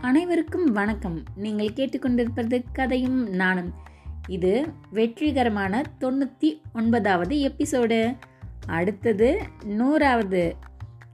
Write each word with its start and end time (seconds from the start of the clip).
அனைவருக்கும் 0.00 0.72
வணக்கம். 0.72 1.22
நீங்கள் 1.36 1.72
கேட்டுக்கொண்டிருப்பது 1.74 2.64
கதையும் 2.72 3.28
நானும். 3.28 3.74
இது 4.28 4.72
வெற்றிகரமான 4.90 5.82
தொண்ணூற்றி 6.00 6.62
ஒன்பதாவது 6.72 7.36
எபிசோடு. 7.48 8.16
அடுத்தது 8.66 9.42
நூறாவது. 9.64 10.56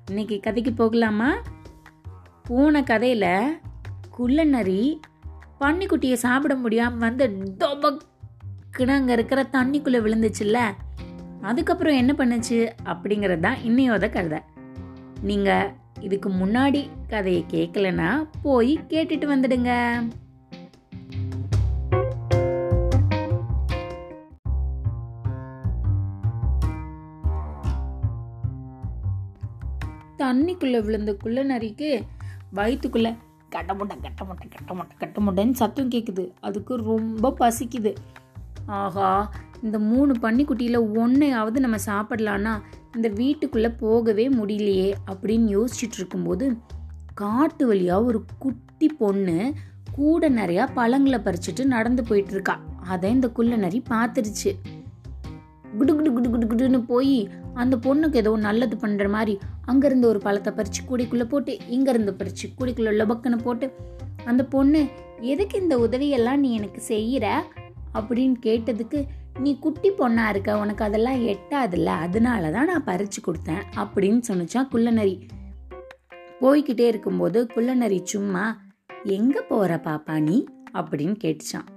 இன்னைக்கு 0.08 0.40
கதைக்கு 0.40 0.72
போகலாமா? 0.72 1.34
போன 2.42 2.82
கதையில் 2.82 3.58
குள்ளநரி 4.10 5.00
பன்னிக்குட்டியை 5.60 6.12
சாப்பிட 6.12 6.54
முடியாமல் 6.54 6.98
வந்து 6.98 7.54
டொபக்குன்னு 7.58 8.88
அங்கே 8.88 9.12
இருக்கிற 9.12 9.46
தண்ணிக்குள்ளே 9.52 10.00
விழுந்துச்சுல்ல? 10.00 10.58
அதுக்கப்புறம் 11.42 11.94
என்ன 11.94 12.14
பண்ணுச்சு? 12.18 12.70
அப்படிங்கிறது 12.84 13.40
தான் 13.40 13.56
இன்னையோட 13.56 14.10
கதை. 14.10 14.38
நீங்கள் 15.20 15.72
இதுக்கு 16.06 16.28
முன்னாடி 16.40 16.80
கதையை 17.12 17.42
கேட்கலனா 17.52 18.08
போய் 18.42 18.72
கேட்டுட்டு 18.88 19.26
வந்துடுங்க. 19.32 19.70
தண்ணிக்குள்ள 30.22 30.76
விழுந்த 30.84 31.12
குள்ள 31.22 31.38
நரிக்கு 31.44 31.88
வயிற்றுக்குள்ள 32.54 33.08
கட்டமுட்டை 33.54 33.94
முட்டை 33.98 33.98
கட்டமுட்டை 34.02 34.74
முட்டை 34.74 34.96
முட்டை 35.00 35.22
முட்டைன்னு 35.26 35.60
சத்தம் 35.62 35.90
கேட்குது 35.90 36.24
அதுக்கு 36.40 36.74
ரொம்ப 36.90 37.34
பசிக்குது. 37.40 37.92
ஆஹா 38.66 39.10
இந்த 39.64 39.78
மூணு 39.78 40.14
பன்னிக்குட்டியில் 40.22 40.96
ஒன்றையாவது 40.96 41.60
நம்ம 41.60 41.76
சாப்பிடலான்னா 41.86 42.52
இந்த 42.96 43.08
வீட்டுக்குள்ளே 43.08 43.68
போகவே 43.68 44.28
முடியலையே 44.28 44.94
அப்படின்னு 45.10 45.46
யோசிச்சுட்டு 45.56 45.96
இருக்கும்போது 45.96 46.56
காட்டு 47.14 47.66
வழியாக 47.66 48.04
ஒரு 48.04 48.24
குட்டி 48.38 48.88
பொண்ணு 48.98 49.52
கூட 49.92 50.28
நிறையா 50.28 50.68
பழங்களை 50.74 51.18
பறிச்சுட்டு 51.18 51.64
நடந்து 51.64 52.02
போயிட்டு 52.02 52.30
இருக்கா. 52.30 52.60
அதை 52.88 53.10
இந்த 53.10 53.28
குள்ள 53.28 53.56
நரி 53.56 53.82
பார்த்துருச்சு. 53.90 54.52
குடு 55.78 55.92
குடு 55.94 56.12
குடு 56.12 56.30
குடு 56.30 56.46
குடுன்னு 56.46 56.84
போய் 56.86 57.28
அந்த 57.54 57.76
பொண்ணுக்கு 57.76 58.14
ஏதோ 58.14 58.36
நல்லது 58.36 58.76
பண்ணுற 58.76 59.08
மாதிரி 59.08 59.38
அங்கேருந்து 59.66 60.04
ஒரு 60.04 60.18
பழத்தை 60.18 60.52
பறித்து 60.52 60.80
கூடைக்குள்ளே 60.82 61.24
போட்டு 61.24 61.58
இங்கேருந்து 61.70 62.10
பறித்து 62.10 62.48
கூடைக்குள்ளே 62.48 62.92
லொபக்குன்னு 63.00 63.38
போட்டு 63.42 63.72
அந்த 64.24 64.44
பொண்ணு 64.44 64.86
எதுக்கு 65.20 65.60
இந்த 65.60 65.78
உதவியெல்லாம் 65.78 66.36
நீ 66.36 66.54
எனக்கு 66.54 66.80
செய்கிற 66.80 67.26
அப்படின்னு 67.94 68.36
கேட்டதுக்கு 68.42 69.06
நீ 69.40 69.58
குட்டி 69.58 69.90
பொண்ணா 69.90 70.28
இருக்க 70.28 70.58
உனக்கு 70.58 70.84
அதெல்லாம் 70.84 71.20
எட்டாதுல்ல 71.22 71.86
அதனால 71.86 72.50
தான் 72.50 72.66
நான் 72.66 72.84
பறிச்சு 72.84 73.20
கொடுத்தேன் 73.26 73.62
அப்படின்னு 73.76 74.20
சொன்னிச்சான் 74.28 74.68
குள்ளநரி. 74.68 75.28
போய்கிட்டே 76.40 76.80
இருக்கும்போது 76.80 77.46
குள்ளநரி 77.54 78.00
சும்மா 78.04 78.62
எங்க 79.04 79.40
போற 79.40 79.80
பாப்பா 79.84 80.18
நீ? 80.18 80.46
அப்படின்னு 80.74 81.16
கேட்டுச்சான் 81.24 81.68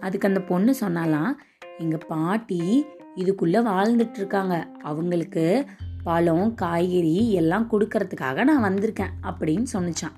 அதுக்கு 0.00 0.28
அந்த 0.28 0.40
பொண்ணு 0.40 0.74
சொன்னாலாம் 0.80 1.32
எங்க 1.78 1.96
பாட்டி 1.96 2.86
இதுக்குள்ள 3.16 3.62
வாழ்ந்துட்டு 3.62 4.16
இருக்காங்க 4.16 4.66
அவங்களுக்கு 4.82 5.66
பழம் 6.04 6.54
காய்கறி 6.54 7.32
எல்லாம் 7.32 7.70
கொடுக்கறதுக்காக 7.70 8.44
நான் 8.44 8.64
வந்திருக்கேன் 8.64 9.10
அப்படின்னு 9.22 9.66
சொன்னிச்சான் 9.72 10.16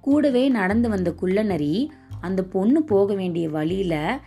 கூடவே 0.00 0.48
நடந்து 0.48 0.88
வந்த 0.88 1.12
குள்ளநரி 1.12 1.90
அந்த 2.20 2.42
பொண்ணு 2.44 2.82
போக 2.82 3.14
வேண்டிய 3.14 3.48
வழியில 3.48 4.20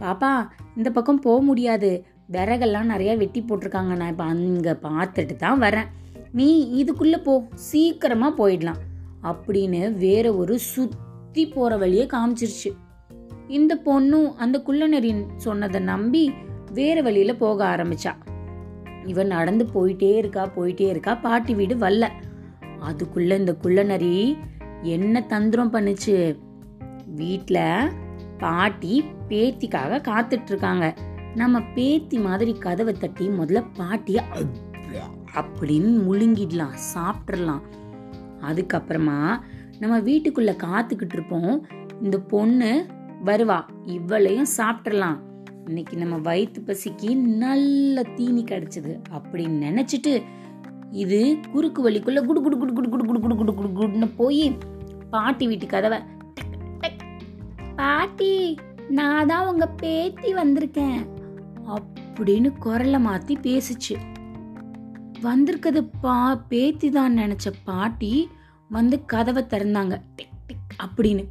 பாப்பா 0.00 0.48
இந்த 0.76 0.90
பக்கம் 0.90 1.20
போக 1.20 1.42
முடியாது. 1.42 2.04
விறகெல்லாம் 2.32 2.90
நிறையா 2.92 3.16
வெட்டி 3.16 3.40
போட்டிருக்காங்க. 3.40 3.96
நான் 3.96 4.08
இப்போ 4.08 4.24
அங்கே 4.24 4.70
பார்த்துட்டு 4.70 5.36
தான் 5.36 5.60
வரேன். 5.60 5.86
நீ 6.32 6.48
இதுக்குள்ளே 6.82 7.22
போ. 7.22 7.48
சீக்கிரமாக 7.54 8.48
போயிடலாம். 8.48 8.80
அப்படின்னு 9.22 9.96
வேற 9.96 10.34
ஒரு 10.34 10.58
சுற்றி 10.58 11.48
போகிற 11.48 11.76
வழியை 11.76 12.06
காமிச்சிருச்சு. 12.06 12.70
இந்த 13.48 13.78
பொண்ணும் 13.84 14.34
அந்த 14.36 14.62
குள்ளநரின் 14.66 15.24
சொன்னதை 15.36 15.80
நம்பி 15.80 16.32
வேற 16.72 17.02
வழியில் 17.02 17.36
போக 17.36 17.76
ஆரம்பிச்சா. 17.76 18.12
இவன் 19.04 19.26
நடந்து 19.26 19.64
போயிட்டே 19.74 20.16
இருக்கா 20.16 20.50
போயிட்டே 20.56 20.88
இருக்கா. 20.88 21.14
பாட்டி 21.14 21.54
வீடு 21.54 21.76
வரல. 21.76 22.08
அதுக்குள்ள 22.88 23.38
இந்த 23.38 23.54
குள்ளநரி 23.54 24.36
என்ன 24.82 25.20
தந்திரம் 25.20 25.72
பண்ணுச்சு? 25.72 26.38
வீட்டில் 27.06 27.90
பாட்டி 28.36 28.94
பேத்திக்காக 29.28 30.00
காத்துட்டு 30.00 30.50
இருக்காங்க 30.50 30.86
நம்ம 31.34 31.60
பேத்தி 31.74 32.16
மாதிரி 32.18 32.52
கதவை 32.58 32.92
தட்டி 32.94 33.24
முதல்ல 33.30 33.62
பாட்டிய 33.76 34.18
அப்படின்னு 35.34 35.90
முழுங்கிடலாம் 36.04 36.76
சாப்பிட்றலாம் 36.94 37.64
அதுக்கப்புறமா 38.42 39.18
நம்ம 39.78 39.94
வீட்டுக்குள்ள 40.00 40.52
காத்துக்கிட்டு 40.56 41.16
இருப்போம் 41.16 41.52
இந்த 42.02 42.16
பொண்ணு 42.28 42.70
வருவா 43.24 43.58
இவளையும் 43.86 44.50
சாப்பிட்றலாம் 44.56 45.18
இன்னைக்கு 45.66 45.94
நம்ம 45.96 46.16
வயிற்று 46.18 46.60
பசிக்கு 46.62 47.10
நல்ல 47.38 48.02
தீனி 48.16 48.42
கிடைச்சது 48.42 48.92
அப்படின்னு 49.16 49.56
நினைச்சிட்டு 49.66 50.12
இது 50.94 51.20
குறுக்கு 51.52 51.80
வழிக்குள்ள 51.82 52.20
குடு 52.20 52.40
குடு 52.40 52.56
குடு 52.56 52.72
குடு 52.72 52.88
குடு 52.88 53.04
குடு 53.04 53.20
குடு 53.20 53.36
குடு 53.36 53.54
குடு 53.54 53.70
குடுன்னு 53.78 54.08
போய் 54.16 54.44
பாட்டி 55.10 55.44
வீட்டு 55.46 55.66
கதவை 55.66 55.98
பாட்டி 57.76 58.56
நான் 58.88 59.26
தான் 59.26 59.46
உங்க 59.46 59.68
பேத்தி 59.68 60.34
வந்திருக்கேன். 60.34 61.06
அப்படின்னு 61.66 62.58
குரலை 62.58 63.04
மாத்தி 63.04 63.36
பேசுச்சு. 63.42 63.96
வந்திருக்கிறது 65.20 65.84
பா 65.84 66.34
பேத்தி 66.34 66.90
தான் 66.90 67.18
நினைச்ச 67.18 67.52
பாட்டி 67.64 68.28
வந்து 68.68 69.04
கதவை 69.04 69.42
திறந்தாங்க. 69.42 70.00
டிக் 70.16 70.28
டிக் 70.46 70.86
அப்படின்னு. 70.86 71.28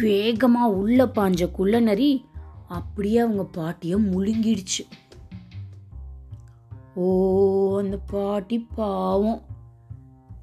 வேகமா 0.00 0.64
உள்ள 0.64 1.04
பாஞ்ச 1.04 1.50
குள்ளநரி 1.50 2.24
அப்படியே 2.68 3.18
அவங்க 3.18 3.44
பாட்டிய 3.44 3.98
முழுங்கிடுச்சு. 3.98 4.84
ஓ 6.94 7.78
அந்த 7.78 7.96
பாட்டி 7.96 8.68
பாவம். 8.74 9.42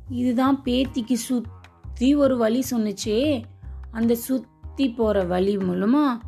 இதுதான் 0.10 0.62
பேத்திக்கு 0.64 1.14
சுத்தி 1.14 2.16
ஒரு 2.16 2.38
வழி 2.38 2.64
சொன்னுச்சே. 2.72 3.44
அந்த 3.92 4.16
சுத்தி 4.16 4.90
போற 4.90 5.24
வழி 5.24 5.58
மூலமா 5.58 6.20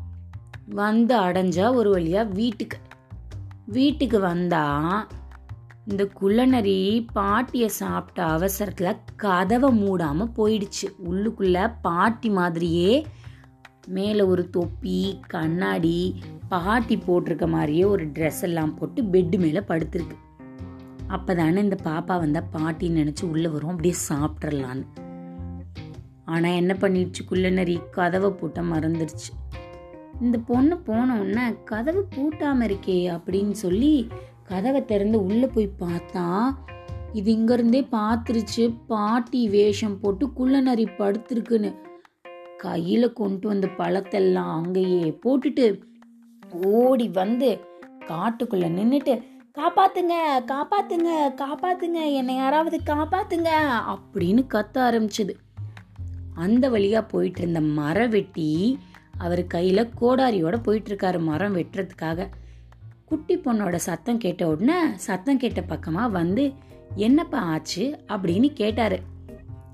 வந்து 0.65 1.19
அடைஞ்சா 1.19 1.73
ஒரு 1.73 1.93
வழியா 1.93 2.31
வீட்டுக்கு. 2.31 2.77
வீட்டுக்கு 3.65 4.19
வந்தா 4.19 5.07
இந்த 5.87 6.07
குள்ளநரி 6.07 7.07
பாட்டிய 7.13 7.69
சாப்பிட்ட 7.69 8.25
அவசரத்துல 8.25 8.97
கதவை 9.15 9.83
மூடாம 9.83 10.27
போயிடுச்சு. 10.37 10.87
உள்ளுக்குள்ள 11.09 11.73
பாட்டி 11.81 12.29
மாதிரியே 12.29 13.07
மேலே 13.87 14.21
ஒரு 14.21 14.49
தொப்பி 14.49 15.19
கண்ணாடி 15.27 16.21
பாட்டி 16.49 16.97
போட்டிருக்க 16.97 17.47
மாதிரியே 17.47 17.83
ஒரு 17.83 18.07
ட்ரெஸ் 18.07 18.41
எல்லாம் 18.41 18.75
போட்டு 18.75 19.03
பெட்டு 19.03 19.37
மேலே 19.37 19.59
படுத்திருக்கு. 19.59 20.17
அப்பதானே 21.09 21.57
இந்த 21.57 21.77
பாப்பா 21.83 22.17
வந்தா 22.17 22.43
பாட்டின்னு 22.53 23.01
நினச்சி 23.01 23.29
உள்ளே 23.29 23.47
வரும் 23.47 23.69
அப்படியே 23.69 23.93
சாப்பிட்றலான்னு 24.09 25.00
ஆனால் 26.33 26.57
என்ன 26.61 26.73
பண்ணிடுச்சு 26.81 27.21
குள்ளநரி 27.29 27.75
கதவை 27.97 28.29
பூட்ட 28.39 28.59
மறந்துடுச்சு. 28.71 29.29
இந்த 30.25 30.37
பொண்ணு 30.49 30.75
போன 30.87 31.45
கதவு 31.71 32.01
பூட்டாமல் 32.15 32.65
இருக்கே 32.67 32.97
அப்படின்னு 33.15 33.55
சொல்லி 33.63 33.93
கதவை 34.49 34.81
திறந்து 34.91 35.17
உள்ளே 35.27 35.47
போய் 35.55 35.77
பார்த்தா 35.83 36.25
இது 37.19 37.29
இங்கேருந்தே 37.37 37.81
பார்த்துருச்சு. 37.95 38.63
பாட்டி 38.91 39.41
வேஷம் 39.55 39.97
போட்டு 40.01 40.25
குள்ளநரி 40.37 40.85
படுத்துருக்குன்னு. 40.99 41.71
கையில் 42.63 43.07
கொண்டு 43.19 43.45
வந்த 43.49 43.67
பழத்தெல்லாம் 43.79 44.51
அங்கேயே 44.57 45.05
போட்டுட்டு 45.23 45.65
ஓடி 46.79 47.07
வந்து 47.21 47.49
காட்டுக்குள்ளே 48.09 48.69
நின்றுட்டு 48.77 49.13
காப்பாத்துங்க 49.57 50.15
காப்பாத்துங்க 50.51 51.11
காப்பாத்துங்க 51.41 52.01
என்னை 52.19 52.33
யாராவது 52.41 52.77
காப்பாத்துங்க 52.91 53.49
அப்படின்னு 53.93 54.41
கத்த 54.53 54.75
ஆரம்பிச்சது. 54.87 55.33
அந்த 56.33 56.69
வழியாக 56.69 57.05
போயிட்டு 57.05 57.41
இருந்த 57.41 57.61
மரம் 57.61 58.09
வெட்டி 58.09 58.79
அவர் 59.17 59.47
கையில் 59.47 59.89
கோடாரியோட 60.01 60.63
போயிட்டு 60.63 60.95
இருக்காரு 60.95 61.19
மரம் 61.19 61.57
வெட்டுறதுக்காக. 61.57 62.27
குட்டி 63.05 63.37
பொண்ணோட 63.37 63.75
சத்தம் 63.75 64.17
கேட்ட 64.17 64.47
உடனே 64.47 64.95
சத்தம் 64.95 65.37
கேட்ட 65.37 65.61
பக்கமாக 65.61 66.07
வந்து 66.07 66.53
என்னப்பா 66.95 67.39
ஆச்சு? 67.39 67.99
அப்படின்னு 68.07 68.53
கேட்டாரு. 68.53 68.99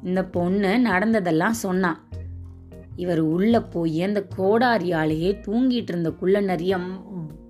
இந்த 0.03 0.25
பொண்ணு 0.25 0.79
நடந்ததெல்லாம் 0.79 1.53
சொன்னான் 1.53 1.99
இவர் 2.95 3.19
உள்ள 3.19 3.61
போய் 3.61 4.03
அந்த 4.03 4.27
கோடாரியாலேயே 4.37 5.41
தூங்கிட்டு 5.47 5.89
இருந்த 5.89 6.11
குள்ள 6.11 6.41
நிறைய 6.41 6.77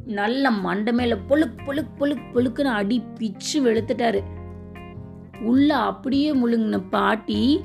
நல்ல 0.06 0.52
மண்டை 0.52 0.94
மேலே 0.94 1.16
பொழுக் 1.28 1.62
பொழுக் 1.66 1.98
பொழுக் 1.98 2.30
பொழுக்குன்னு 2.34 2.64
அடி 2.64 3.04
பிச்சு 3.18 3.66
வெளுத்துட்டாரு. 3.66 4.24
உள்ள 5.40 5.78
அப்படியே 5.78 6.36
முழுங்கின 6.36 6.84
பாட்டி 6.90 7.62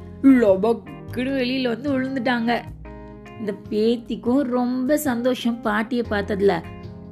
லொபக்குன்னு 1.13 1.35
வெளியில் 1.35 1.67
வந்து 1.67 1.89
விழுந்துட்டாங்க. 1.93 2.63
இந்த 3.39 3.55
பேத்திக்கும் 3.71 4.41
ரொம்ப 4.41 4.97
சந்தோஷம். 4.97 5.61
பாட்டியை 5.61 6.05
பார்த்ததுல 6.11 6.63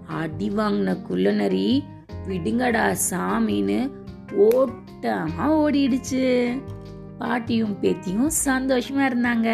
அடி 0.06 0.48
வாங்கின 0.48 1.02
குள்ளநரி 1.02 1.84
விடுங்கடா 2.28 2.96
சாமின்னு 3.10 3.90
ஓட்டமாக 4.36 5.52
ஓடிடுச்சு. 5.52 6.24
பாட்டியும் 7.18 7.76
பேத்தியும் 7.82 8.30
சந்தோஷமா 8.44 9.02
இருந்தாங்க. 9.10 9.48